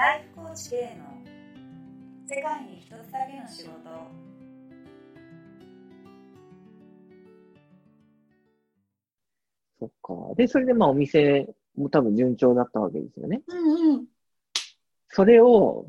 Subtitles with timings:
[0.00, 1.04] ライフコーチ K の
[2.26, 3.70] 世界に一つだけの仕事
[9.78, 10.34] そっか。
[10.36, 13.42] で、それでまあお店も多分順調だったわけですよね。
[13.46, 14.06] うんうん。
[15.10, 15.86] それを、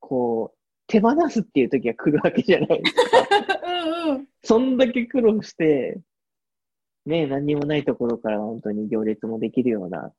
[0.00, 0.58] こう、
[0.88, 3.60] 手放すっていう時が来るわけじゃないですか。
[4.08, 4.28] うんうん。
[4.42, 6.00] そんだけ苦労して、
[7.06, 10.12] ね、何にもないところから本当に行列もできるような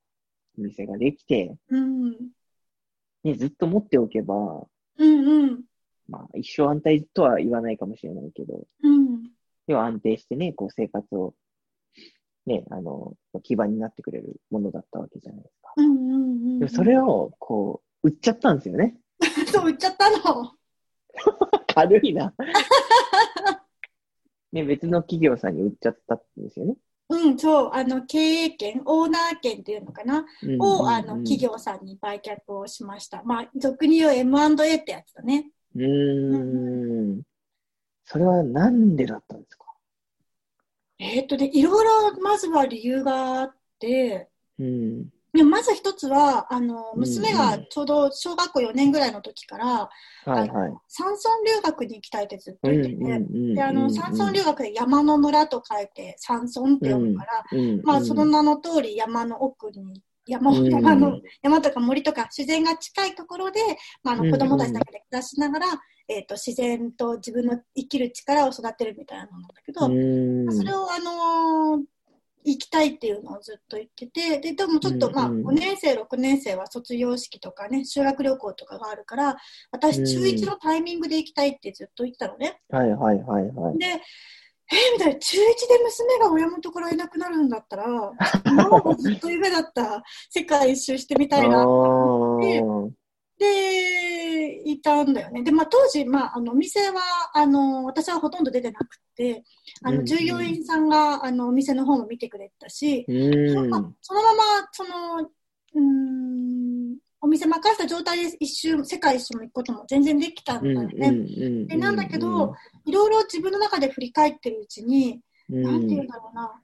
[0.57, 2.31] お店ができて、うん
[3.23, 5.63] ね、ずっと持っておけば、うんうん。
[6.07, 9.23] まあ一生安泰とは言わないかもしれないけど、うん。
[9.67, 11.33] 要は安定してね、こう生活を、
[12.45, 15.73] ね、あの、基盤になってくれるものだったわけじゃないですか。
[15.77, 16.17] うんうんう
[16.55, 16.59] ん。
[16.59, 18.97] でもそれを、こう、売っちゃったんですよね。
[19.47, 20.51] そう言っちゃったの。
[21.73, 22.33] 軽いな。
[24.51, 26.75] ね、別の企業さんに売っちゃったんですよね。
[27.13, 31.37] うん、そう、あの、経営権、オーナー権っていうのかな、うんを、あの、企。
[31.37, 33.21] 業さんに売却をしました。
[33.23, 35.51] まあ、俗に言う M&A ってやつだね。
[35.75, 37.21] うーん。
[38.05, 39.65] それはなんでだったんですか？
[40.99, 45.09] えーっとね、いろいろ、まずは理由があって、うん。
[45.33, 49.89] でもまず一つは、あの、うん娘がちょうど小学校4年ぐらいの時から、は
[50.27, 50.49] いはい。
[50.87, 63.59] 山村留学に行きたいってずっと言ってて、んで、あの、山村留学で山の村と書いて山村って読むから、うんまあ、その名の通り山の奥に、山うん山の、山とか森とか自然が近いところで、
[64.03, 65.67] まあ、あうんの子供たちだけで暮らしながら、
[66.09, 70.55] えっ、と、自然と自分の生きる力を育てるみたいなものだけど、うん。
[70.55, 71.92] それを、あのー
[72.45, 79.37] 行きたいっていうのをずっと言ってて、で、でもちょっと、まあ、うんうん5年生、6年生は卒業式とかね、修学旅行とかがあるから、
[79.71, 82.59] 私、うん中1のタイミングで行きたいってずっと言ってたのね。
[82.69, 83.77] はいはいはいはい。
[83.77, 87.85] で、えーみたいな、中1で娘が親元からいなくなるんだったら、
[88.45, 91.61] 今までずっと夢だった世界一周してみたいな。
[91.61, 92.89] あー
[93.43, 95.43] で、いたんだよね。
[95.43, 97.01] で、まあ当時、まああの、お店は、
[97.33, 99.43] あの、私はほとんど出てなくて、
[99.83, 103.05] あの、従業員さんが、あの、お店の方も見てくれてたし、
[104.01, 111.07] そのまま、その、うーん、お店任せた状態で一周、世界一周も行くことも全然できたんだよね。
[111.07, 112.53] うんで、なんだけど、、
[112.85, 116.61] いろいろ自分の中で振り返ってるうちに、うんなんて言うんだろうな。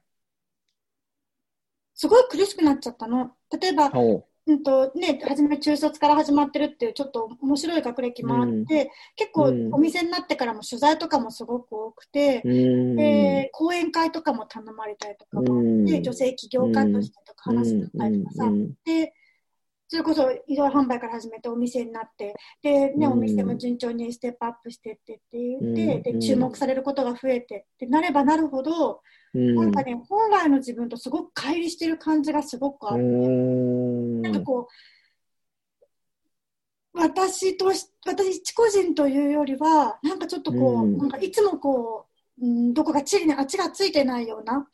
[1.96, 3.32] すごい苦しくなっちゃったの。
[3.60, 9.74] 例えば、ほうんとね、初め中卒から始まってるっていうちょっと面白い学歴もあって、結構うん。
[9.74, 12.96] お店になってからも取材とかもすごく多くて、ううん。
[12.96, 16.04] で講演会とかも頼まれたりとかもあって、うん。
[16.04, 18.74] 女性起業家としてとか話になったりとかさ、うん。
[18.84, 19.14] で
[19.88, 23.12] それこそ移動販売から始めてお店になってで、ねうん。
[23.14, 26.20] お店も順調にステップアップしてってって言って、うん。
[26.20, 29.02] で注目されることが増えてってなればなるほど、
[29.34, 29.56] うん。
[29.56, 33.04] なんかね本来の自分とすごく乖離してる感じがすごくあって。
[34.20, 34.32] うん。
[34.32, 34.68] なんかこ
[36.94, 42.08] う、私とし、私一個人というよりは、なんかちょっとこう、うんなんかいつもこ
[42.42, 44.68] う、うん、どこか地にあっちがついてないような、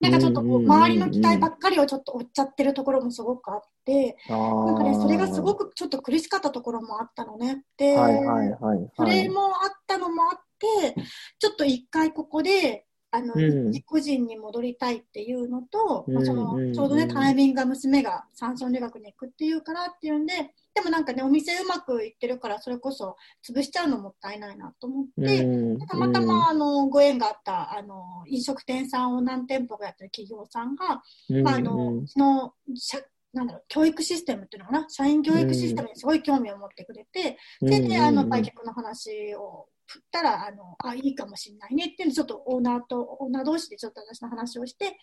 [0.00, 7.64] なんかちょっとこう、うん周りの期待ばっかりをちょっと追っちゃってるところもすごくあって、なんかね、それがすごく、くちょっと苦しかったところもあったのね。
[7.76, 9.24] で、はいはいはいそはい。
[9.24, 10.94] れもあったのもあって、
[11.38, 13.66] ちょっと一回ここで、あの、うん。
[13.70, 20.34] 自己人に戻りたいっていうのと、まあ、そのちょうどね、タイミングが娘が山村留学に行くっていうからっていうんで、
[20.74, 23.16] でもなんかね、お店うまくいってるから、それこそ
[23.46, 25.78] 潰しちゃうのもったいないなと思って、うん。
[25.86, 32.98] たまたまあのご縁があったあの飲食店さんを何店舗かやってる企業さんが、うんまあ、あのその社
[33.32, 41.86] なんだろう教育システムっていうのかな社員教育システムにすごい興味を持ってくれて、でであの売却の話を振ったらあのあいいかもしれないね。
[41.86, 44.96] っていうのでちょっとオーナーとオーナー同士でちょっと私の話をして、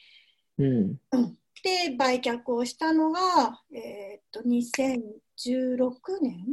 [0.58, 0.96] うん。
[1.64, 6.46] で売却をしたのが、えーっと2016年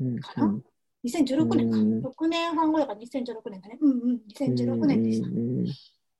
[0.00, 0.20] うん。
[0.20, 0.60] かな
[1.04, 2.06] ？2016年か、うん。
[2.06, 3.78] 6年半後だから2016年だね。
[3.80, 4.20] うんうん。
[4.34, 5.28] 2016年でした。
[5.28, 5.66] うんうんうん。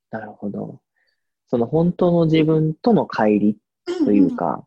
[0.09, 0.81] なるほど。
[1.47, 4.65] その本当の自分との乖離というか、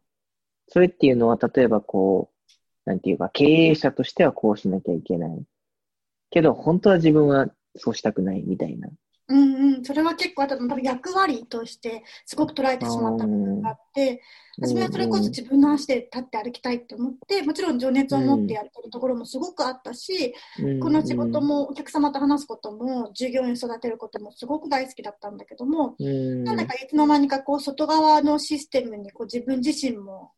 [0.69, 2.31] それっていうのは、例えばこ
[2.87, 5.44] う、なんていうか、経営者としてはこうしなきゃいけない。
[6.32, 7.46] けど、本当は自分は
[7.76, 8.88] そうしたくないみたいな。
[9.29, 14.20] うんうん、それは結構あと多分役割としてすごく捉えてしまった部分があって、
[14.61, 20.34] 初めはそれこそ自分の足で立って歩きたいって思って、もちろん情熱を持ってやってるところもすごくあったし、
[20.82, 30.32] この仕事もお客様と話すことも、従業員育てることもすごく大好きだったんだけども、うん、なんだかいつの間にかこう外側のシステムにこう自分自身も、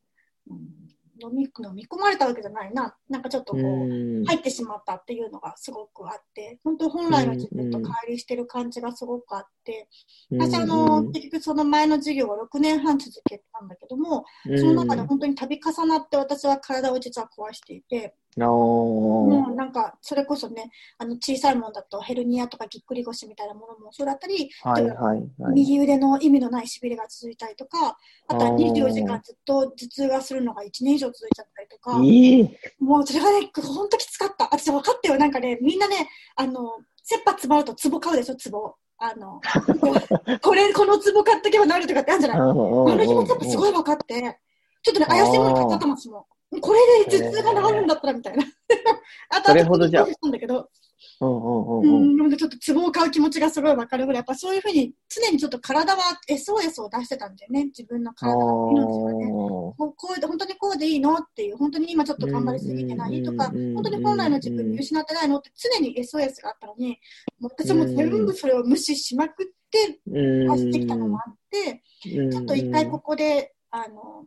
[0.48, 0.83] うん
[1.22, 4.24] 飲み飲み込まれたわけじゃないな、なんかちょっとこう、うん。
[4.24, 9.88] 入ってしまったっていうのがすごくあって、本当本来の自分と乖離してる感じがすごくあって、
[10.32, 14.24] 私あの、結局その前の授業を6年半続けたんだけども、
[14.56, 25.54] その中で本当に度重なって私は体を実は壊していて、もうなんかそれこそね、あの小さいものだとヘルニアとかぎっくり腰みたいなものもそうだったり、あ、はいはいはい。
[25.54, 27.96] 右腕の意味のないしびれが続いたりとか、
[28.28, 32.56] あとはあー24時間ずっと頭痛がするのが1年以上続いちゃったりとか、いい。
[32.80, 34.44] もうそれがね、ほんときつかった。
[34.44, 35.18] 私分かったよ。
[35.18, 38.74] なんかね、みんなね、あの、切羽詰まると壺買うでしょ、壺。
[38.98, 39.40] あの、
[40.40, 44.40] これ、この壺買っとけばなるとかってあるんじゃないああの気持ちやっぱすごい分かって、
[44.82, 46.26] ちょっとね、怪しいもの買っちゃったもん、私も。
[46.60, 48.44] これで頭痛が治るんだったらみたいな。
[49.30, 50.06] あとそれほどじゃあ。
[50.06, 50.68] したんだけど、
[51.20, 51.84] うんうんううん。
[51.84, 52.14] うん。
[52.14, 59.26] ん、なんかちょっと壺を買う気持ちがすごい分かるぐらい、やっぱそういうふうに常にちょっと体は SOS を出してたんだよね、自分のあ体の命がね。
[59.26, 59.28] ー。
[59.30, 66.98] こうこうで本当にこうでいいのっていう、本当に今ちょっと頑張りすぎてないとか、本当に本来の自分見失ってないのって常に SOS があったのに、
[67.40, 74.26] もう私も全部それを無視しまくってうん走ってきたのもあって、ちょっと一回ここで、あの、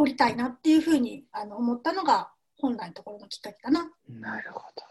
[0.00, 3.90] 降りたいなっていうふうにあの思ったのが本来のところのきっかけかな。
[4.08, 4.82] なるほど。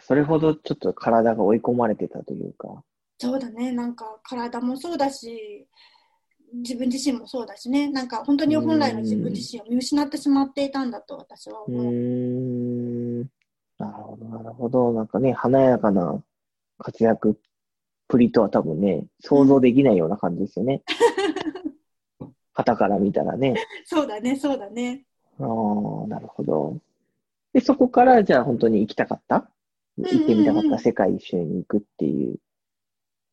[0.00, 2.82] それほどちょっと体が追い込まれてたというか。
[3.18, 5.68] そうだね、なんか体もそうだし、
[6.54, 11.92] 自分自身もそうだしね、なんか本当に本来の自分自身を見失ってしまっていたんだと私は思う。
[11.92, 13.20] ん。
[13.78, 14.92] なるほど、なるほど。
[14.92, 16.22] なんかね、華やかな
[16.78, 17.34] 活躍っ
[18.08, 20.82] ぷりとは多分ね、想像できないような感じですよね。
[22.52, 23.54] 旗から見たらね。
[23.84, 25.04] そうだね、そうだね。
[25.38, 26.78] ああ、なるほど。
[27.52, 29.38] で、そこからじゃあ本当に行きたかった？
[29.38, 29.40] ん
[29.98, 32.38] うんうん行ってみたかった世界一周に行くっていう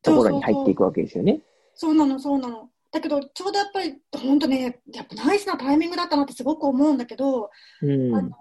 [0.01, 1.41] ところに入っていくわけですよね。
[1.75, 2.69] そうなの、そうなの。
[2.91, 7.49] だけど、ちょうどやっぱり、本当ね、やっぱナイスなタイミングだったなってすごく思うんだけど、
[7.81, 8.15] うん。
[8.15, 8.31] あの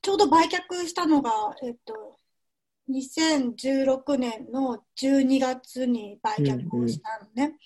[0.00, 1.30] ちょうど売却したのが、
[1.62, 2.16] えっと、
[2.88, 7.56] 2016年の12月に売却をしたのね。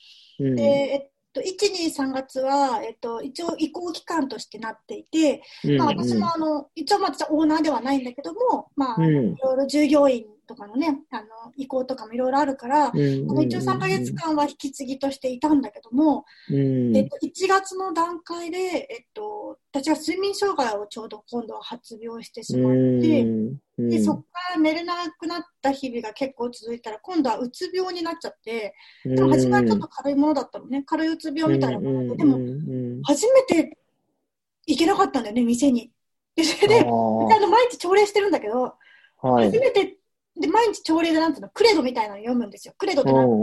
[0.40, 5.42] うんで、えっと、1、2、3月は、えっと、一応移行期間としてなっていて、
[5.78, 9.06] まあ、私もあの、一応まあオーナーではないんだけども、まあ、うん。
[9.06, 11.26] いろいろ従業員とかのね、あの、
[11.56, 16.96] 移行とかもいろいろあるから、うんあの一応3ヶ月間は引き継ぎとしていたんだけども、うん。
[16.96, 23.26] えっと、1月の段階で、えっと、私は睡眠障害をちょうど今度は発病してしまって、
[23.78, 28.74] でそこから寝れなくなった日々が結構続いたら、今度はうつ病になっちゃって、
[29.04, 32.16] でも初めはちょっと軽いものだったのね、軽いうつ病みたいなもの。
[32.16, 33.78] で、でも初めて
[34.66, 35.90] 行けなかったんだよね、店に。
[36.36, 38.74] で、それで、あの毎日朝礼してるんだけど、
[39.22, 39.46] はい。
[39.46, 39.96] 初めて、
[40.40, 42.74] で、毎日朝礼でなんていうの、クレドみたいなの読むんですよ。
[42.78, 43.36] クレドってなんか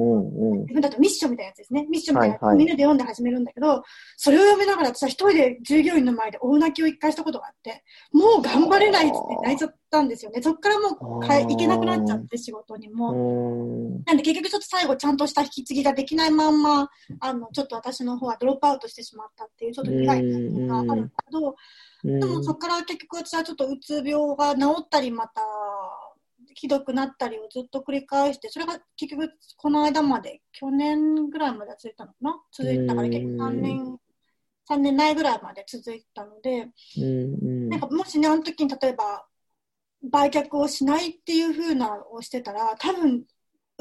[0.62, 1.86] 自分だとミッションみたいなやつですね。
[1.90, 3.84] ミッションみたいなやつ、はいはいみんなで読んで始めるんだけど、
[4.18, 10.42] それを読みながら私は一人で従業員の前で大泣きを一回したことがあって、もう頑張れないって泣いちゃったんですよね。
[10.42, 13.14] そっからもうかえ行けなくなっちゃって、仕事にも。
[14.06, 16.90] なんで結局ちょっと最後ちゃんとした引き継ぎができないまんま、
[17.20, 21.56] あの、ちょっと私の方はドロップアウトしてしまったっていうちょっと苦い経験があるんだけど、
[22.04, 25.42] でもそこから結局私はちょっとうつ病が治ったりまた、
[26.56, 32.42] ひどくなったりをずっと繰り返して、それが結局この間まで、去年ぐらいまで続いたのかな？
[32.52, 33.98] 続いたから結局3年、
[34.70, 36.68] 3年内ぐらいまで続いたので、
[37.70, 39.26] なんかもしね、あの時に例えば、
[40.04, 43.24] 売却をしないっていう風なのをしてたら、多分、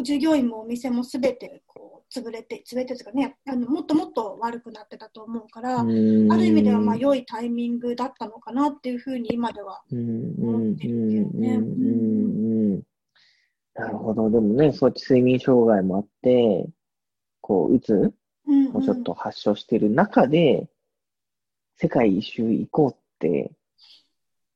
[0.02, 12.82] 従業員もお店もすべてこう潰れて、潰れてとかねあの、もっともっと悪くなってたと思うから、ある意味ではまあ良いタイミングだったのかなっていうふうに今では思ってるけどね。
[13.74, 14.28] なるほど。
[14.30, 16.66] でもね、そうやって睡眠障害もあって、
[17.40, 18.12] こう、うつ
[18.44, 20.68] もちょっと発症してる中で、
[21.76, 23.52] 世界一周行こうって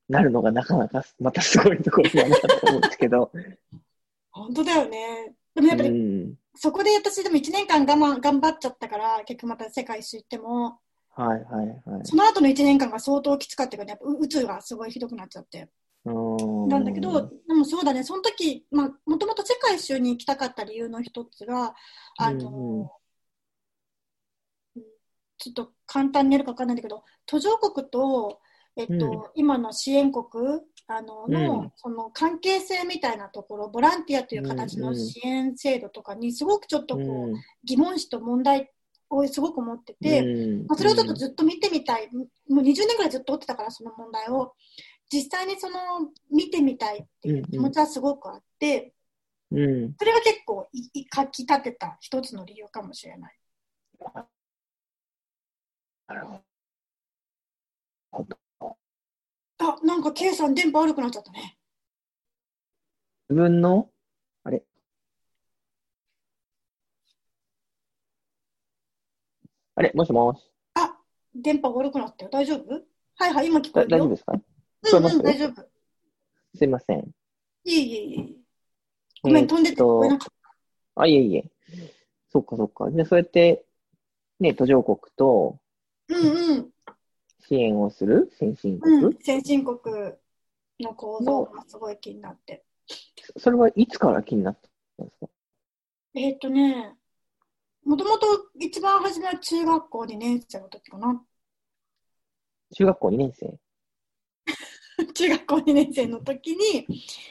[0.09, 3.31] なるのがなかなかまたすごいところだなと思うんですけど。
[4.33, 5.35] 本当だよね。
[5.55, 10.79] でもやっぱり、うん、そこで私でも1年間我慢、頑張っちゃったから、結局また世界一周行っても、
[11.15, 12.05] はいはいはい。
[12.05, 15.69] その後の1年間が相当きつかったから、やっぱうつがすごいひどくなっちゃって。
[16.05, 21.75] なんだけど、でもそうだね、その時、まあ、もともと世界一周に行きたかった理由の一つが、
[22.19, 22.89] あの、うんうん、
[25.39, 28.41] ちょっと簡単に言えるか分かんないんだけど、途上国と、
[28.77, 37.35] えっと、うん、今の支援国あのの、うん、その関係性みたいなところ、ボランティアという形の支援制度とかにすごくちょっとこう、うん、
[37.65, 38.71] 疑問視と問題
[39.11, 40.23] をすごく持ってて、
[40.69, 44.55] まあ、それをちょっとずっと見てみたい、もう20年ぐらいずっと追ってたから、その問題を。
[45.13, 45.77] 実際にその
[46.31, 48.95] 見てみたいっていう気持ちはすごくあって、
[49.51, 53.37] うん、それが結構い書き立てた一つの理由かもしれない。
[56.09, 56.27] なる
[58.11, 58.37] ほど。
[59.63, 61.57] あ、なんか K さん電波悪くなっちゃったね。
[63.31, 63.89] 自分の、
[64.45, 64.65] あれ？
[69.77, 69.93] あれ？
[69.95, 70.43] もしもし？
[70.75, 70.97] あ、
[71.35, 72.31] 電波悪くなったよ。
[72.31, 72.83] 大丈夫？
[73.17, 74.33] はいはい、今聞こえる大丈夫ですか？
[74.33, 75.69] うんうん、大丈夫。
[76.55, 76.99] すいません。
[77.65, 78.29] いえいえいえ。
[79.23, 80.35] ごめん、飛んでて聞こえなかっ
[80.97, 81.51] あ、いえいえ。
[82.31, 82.91] そっかそっか。
[82.91, 83.65] で、そうやって、
[84.41, 85.61] ね、途上国と
[86.09, 86.17] た。
[86.17, 86.72] うんうん。
[87.53, 88.31] 支援をする？
[88.39, 89.79] 先進国、うん、先進国
[90.81, 92.65] の構造がすごい気になって。
[93.37, 94.59] それはいつから気になっ
[94.97, 95.29] たんですか？
[96.15, 96.97] えーっとね、
[97.85, 98.27] もともと
[98.59, 101.23] 一番初めは中学校2年生の時かな。
[102.75, 103.59] 中学校2年生？
[105.13, 106.87] 中学校2年生の時に、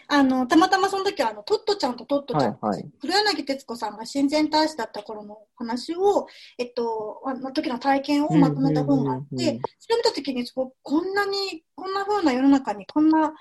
[0.08, 2.92] あの、たまたまその時は、あの、トットちゃんとトットちゃん、はいはい。
[3.00, 13.34] 黒柳徹子さんが親善大使だった頃の話を、えっと、あの時の体験をまとめた本があって、それを見た時に、こんなに、こんな風な世の中に、こんな、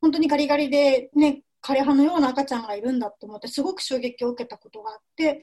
[0.00, 5.42] 本当にガリガリでね、枯葉のような赤ちゃんがいるんだと思って、すごく衝撃を受けたことがあって、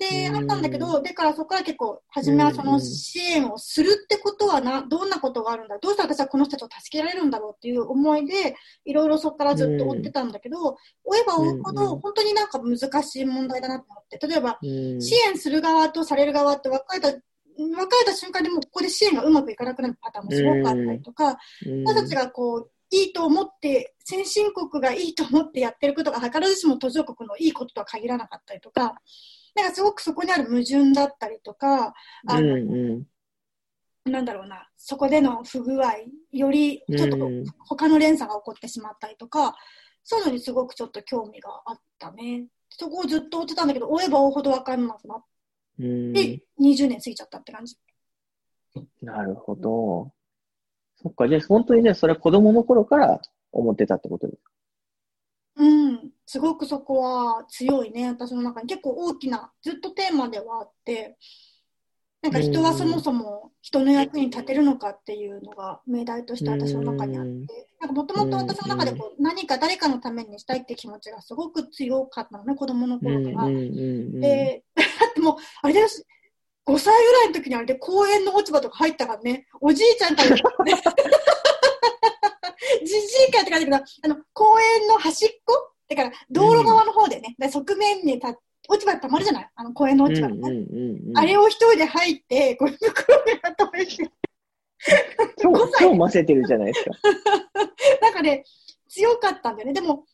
[0.00, 15.02] で、うんあったんだけど、でからそこから結構、初めはその支援をするってことはな、どんなことがあるんだ、どうして私はこの人たちを助けられるんだろうっていう思いで、いろいろそこからずっと追ってたんだけど、追えば追うほど、本当になんか難しい問題だなと思って、例えば、うん。
[15.02, 21.84] 支援する側とされる側って分かれた、分かれた瞬間でもうここで支援がうまくいかなくなるパターンもすごくあったりとか、うん。
[21.84, 29.00] 私たちがこう、いいと思って、先進国がいいと思ってやってることが、図らずしも途上国のいいこととは限らなかったりとか、
[29.54, 31.94] なんかすごくそこにある矛盾だったりとか、
[32.26, 33.02] あうんの、うん
[34.10, 35.92] なんだろうな、そこでの不具合、
[36.32, 39.54] よりちょっとうん他の連鎖が起こってしまったりとか、
[40.02, 42.46] そういうのにすごくちょっと興味があったね。
[42.70, 45.24] そこをずっと追ってたんだけど、追えば追うほど分かんなくなっ
[45.80, 47.76] うんて、20年過ぎちゃったって感じ。
[49.02, 50.12] なるほど。
[51.02, 53.20] そっか、じゃあ本当にじゃあそれは子供の頃から
[53.52, 54.50] 思ってたってことですか？
[54.50, 54.59] うん、
[56.30, 58.68] すごくそこは強いね、私の中に。
[58.68, 61.16] 結構大きな、ずっとテーマではあって、
[62.22, 73.48] なんか人はそもそも人の役に立てるのかっていうのが命題として私の中にあって、なんかもともと私の中でこう何か誰かのためにしたいって気持ちがすごく強かったのね、子供の頃から。
[73.48, 75.88] で、だってもう、あれだよ、
[76.64, 80.36] 5歳ぐらいの時にあれで公園の落ち葉とか入ったからね、おじいちゃんから、ね、
[82.86, 82.94] じじ
[83.28, 88.28] いかって感じだけど、あの、公園の端っこだから、道路側の方でね、で側面にた
[88.68, 89.50] 落ち葉たまるじゃない？
[89.56, 90.40] あの、公園の落ち葉がね。
[90.40, 91.18] うんうんうんうん。
[91.18, 94.10] あれを一人で入って、こう袋にまとめて、
[95.38, 95.80] 超5歳。
[95.80, 96.90] 超混ぜてるじゃないですか。
[98.00, 98.44] なんかね、
[98.88, 99.72] 強かったんだよね。
[99.72, 100.04] でも、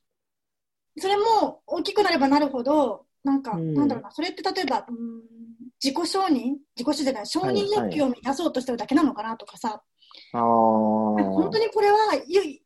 [0.99, 3.75] それも大きくなればなるほど、なんか、うん。
[3.75, 5.23] なんだろうな、それって例えば、うん
[5.79, 6.55] 自己承認？
[6.75, 9.83] 自己承認じゃない、承認欲求を満たそうとしてるだけなのかなとかさ。
[10.41, 12.61] 本当にこれはゆ偽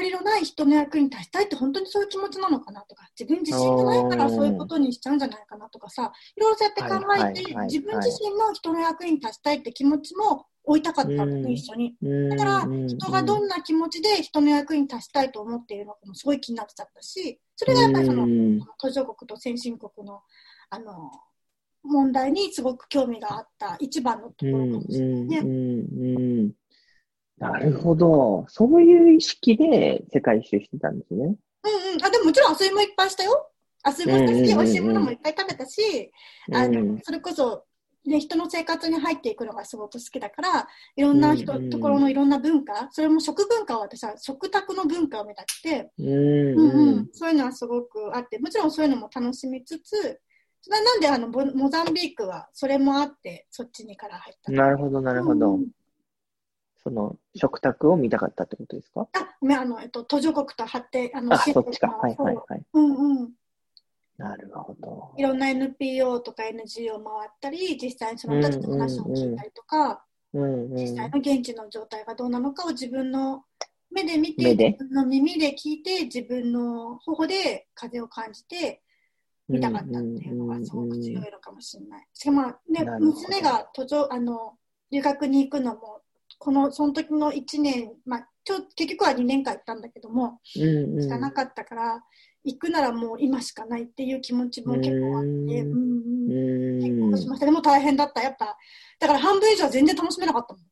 [0.00, 11.94] りのない人の役に立ちたいって本当にそういう気持ちなのかなとか、自分自身がないからそういうことにしちゃうんじゃないかなとかさ、いろいろそうやって考えて、はいはいはい自分自身の人の役に立ちたいって気持ちも置いたかったんだうんね、一緒に。
[12.02, 18.26] だだから、人がどんな気持ちで人の役に立ちたいと思っているのかもすごい気になっちゃったし、それがやっぱりその、
[18.78, 20.22] 途上国と先進国の、
[20.70, 21.10] あの、
[21.82, 26.54] 問題にすごく興味があった一番のところかもしれないね。
[27.38, 28.46] なるほど。
[28.48, 31.24] そういう意識で世界一周してたんですね。
[31.24, 31.34] うんう
[31.96, 32.04] ん。
[32.04, 33.50] あ、でももちろん遊びもいっぱいしたよ。
[33.86, 36.10] 遊びもしたし、美味しいものもいっぱい食べたし、
[36.52, 37.64] あうんの、それこそ、
[38.06, 50.20] ね、人の生活に入っていくのがすごく好きだから、いろんな人、ところのいろんな文化、それも食文化を私は食卓の文化を目指して、うんうんそういうのはすごくあって、もちろんそういうのも楽しみつつ、
[50.60, 55.66] それはなんであのボモザンビークはそれもあって、そっちにから入ったのなるほど、なるほどうん。
[56.84, 59.08] その、食卓を見たかったってことですか？
[59.14, 61.88] あ、ごめん、あの、えっと、途上国と発展、あの、あ、そっちか。
[61.88, 62.62] とはいはいはい。
[62.74, 63.32] うんうん。
[64.18, 65.12] なるほど。
[65.16, 70.74] いろんな NPO とか NGO 回ったり、実際にその人たちの話を聞いたりとか、うんうん。
[70.76, 73.44] 実際の現地の状態がどうなのかを自分の
[73.90, 78.82] 目で見て、自分の耳で聞いて、自分の頬で風を感じて、
[79.48, 82.08] 見たかったっていうのがすごく強いのかもしれない。
[82.12, 84.58] しかも、まあね娘が途上、あの、
[84.90, 86.00] 留学に行くのも、
[86.38, 91.02] この、その時の1年、まあ、ちょ結局は2年間行ったんだけども、うんうん。
[91.02, 92.04] しかなかったから、
[92.44, 96.04] 行くならもう今しかないっていう気持ちも結構あって、うんうんうんうん
[96.80, 97.46] 結婚しました。
[97.46, 98.22] でも大変だった。
[98.22, 98.56] やっぱ、
[98.98, 100.64] だから半分以上は全然楽しめなかったもん。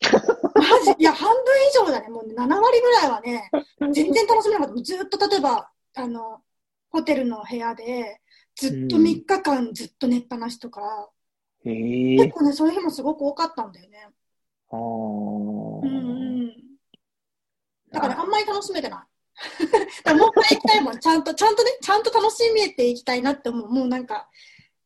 [0.56, 0.94] マジ？
[0.98, 1.36] いや、半分
[1.68, 2.08] 以上だね。
[2.08, 3.50] もうね7割ぐらいはね、
[3.92, 4.82] 全然楽しめなかった。
[4.82, 6.42] ずっと例えば、あの、
[6.90, 8.20] ホテルの部屋で、
[8.54, 11.10] ずっとうん3日間ずっと寝っぱなしとか、
[11.64, 12.30] へえ結。
[12.30, 14.08] 構ね、そういう日もすごく多かったんだよね。
[14.70, 14.80] あう
[15.84, 15.90] んう
[16.44, 16.56] ん。
[17.92, 19.00] だからあんまり楽しめてない。
[20.04, 20.98] だからもう一回行きたいもん。
[20.98, 23.68] ちゃんと、ちゃんとね、ちゃんと楽しめていきたいなって思う。
[23.68, 24.28] もうなんか、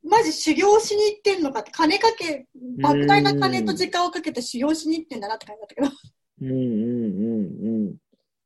[0.02, 2.46] マジ修行しに行ってんのかって、金かけ、
[2.78, 5.88] 莫大な金と時間をかけて修行しに行ってんだなって感じだったけど。
[6.42, 7.96] うんうんうんうん。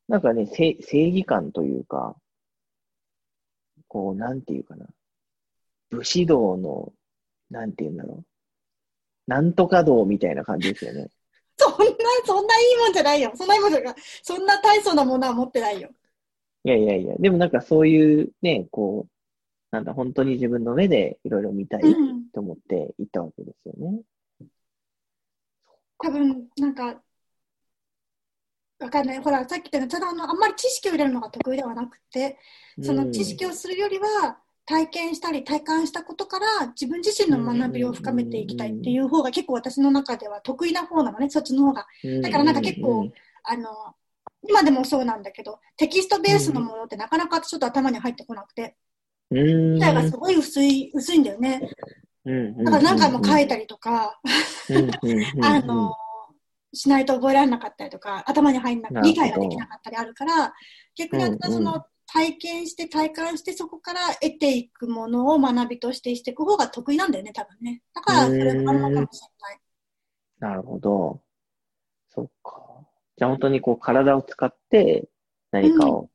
[0.09, 2.17] なんかね、正義感というか、
[3.88, 4.87] こう、なんていうかな。
[5.91, 6.93] 武士道の、
[7.50, 8.25] なんていうんだろう。
[9.26, 11.09] なんとか道みたいな感じですよね。
[11.57, 11.87] そんな、
[12.25, 13.33] そんないいもんじゃないよ。
[13.35, 13.95] そんないいもんじゃない。
[14.23, 15.91] そんな大層なものは持ってないよ。
[16.65, 19.11] いやいやいや、でもなんかそういうね、こう、
[19.71, 22.31] なんだ、本当に自分の目でいろいろ見たいうん。
[22.31, 24.03] と思って行ったわけですよね。
[25.99, 27.03] 多分、なんか、
[28.79, 29.19] わかんない。
[29.21, 32.39] ほら、さっき言ったように、ただあの、あんまり知識を入れるのが得意ではなくて、
[32.83, 41.87] その知識をするよりは、体験したり体感したことから自分自身の学びを深めていきたいっていう方が結構私の中では得意な方なのね、そっちの方が。
[42.02, 43.11] うんだからなんか結構、
[43.42, 43.68] あの、
[44.49, 48.76] 今でもそうなんだけど、テキストベースのものってなかなかちょっと頭に入ってこなくて、
[49.30, 51.61] 理解がすごい薄い、薄いんだよね。
[52.25, 54.18] うんだから何回も書いて、たりとか、
[55.42, 55.94] あの、
[56.73, 59.12] しないと覚えられなかったりとか、頭に入んななるほど。
[59.12, 60.54] 理解ができなかったりあるから、
[60.97, 67.83] 逆に私の体験して体感してそこから得ていくものを学びとしてしていく方が得意なんだよね、多分ね。
[67.92, 69.59] だからそれがあるのかもしれない。
[70.38, 71.21] なるほど。
[72.09, 72.87] そっか。
[73.16, 75.09] じゃあ本当にこう体を使って
[75.50, 76.09] 何かを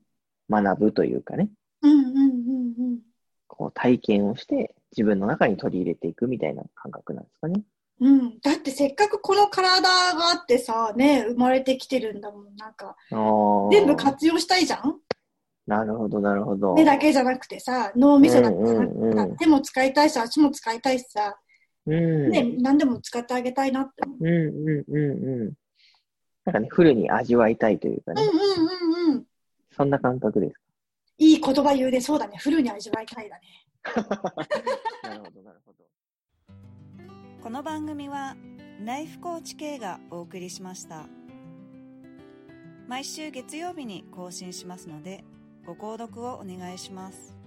[0.50, 1.50] 学ぶというかね、
[1.82, 3.00] うんうんうんうん。
[3.48, 7.62] こう体験をして自分の中に取り入れていくみたいな感覚なんですかね。
[8.00, 12.56] うん、だってせっかくこの体があってさ、ね、生まれてきてるんだもん。
[12.56, 12.96] なんか、
[13.70, 15.02] 全部活用したいじゃん
[15.70, 16.74] なるほど、なるほど。
[16.74, 21.38] 目だけじゃなくてさ、脳みそだけじゃなくてさ、うんうんうん手も使いたいし、足も使いたいしさ、
[21.86, 22.30] うん。
[22.32, 24.18] ね、何でも使ってあげたいなって思う。
[24.20, 25.54] うんうんうんうん。
[26.46, 29.24] なんかね、フルに味わいたいというかね、うんうんうんうん。
[29.72, 30.56] そんな感覚です
[31.20, 32.38] いい言葉言うで、そうだね。
[32.38, 33.42] フルに味わいたいだね。
[33.84, 34.02] か。
[35.04, 35.86] なるほど、なるほど。
[37.44, 38.36] この番組は
[38.84, 41.08] ライフコーチ系がお送りしました
[42.88, 45.24] 毎週月曜日に更新しますので
[45.70, 47.38] ご購読をお願いします。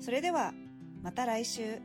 [0.00, 0.52] それでは
[1.00, 1.80] また来週。